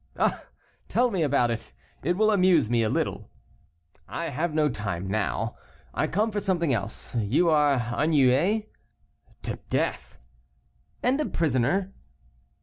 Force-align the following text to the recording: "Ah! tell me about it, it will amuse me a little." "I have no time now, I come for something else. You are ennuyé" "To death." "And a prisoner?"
"Ah! 0.17 0.45
tell 0.87 1.11
me 1.11 1.21
about 1.21 1.51
it, 1.51 1.73
it 2.01 2.17
will 2.17 2.31
amuse 2.31 2.71
me 2.71 2.81
a 2.81 2.89
little." 2.89 3.29
"I 4.07 4.29
have 4.29 4.51
no 4.51 4.67
time 4.67 5.07
now, 5.07 5.55
I 5.93 6.07
come 6.07 6.31
for 6.31 6.39
something 6.39 6.73
else. 6.73 7.13
You 7.15 7.49
are 7.51 7.77
ennuyé" 7.77 8.65
"To 9.43 9.59
death." 9.69 10.17
"And 11.03 11.21
a 11.21 11.25
prisoner?" 11.27 11.93